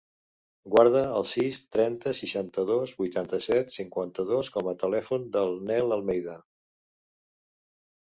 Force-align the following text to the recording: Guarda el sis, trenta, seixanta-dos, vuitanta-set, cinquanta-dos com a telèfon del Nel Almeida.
Guarda 0.75 1.01
el 1.17 1.25
sis, 1.31 1.57
trenta, 1.75 2.13
seixanta-dos, 2.19 2.93
vuitanta-set, 3.01 3.69
cinquanta-dos 3.75 4.49
com 4.55 4.71
a 4.71 4.73
telèfon 4.85 5.29
del 5.37 5.53
Nel 5.69 5.95
Almeida. 5.99 6.39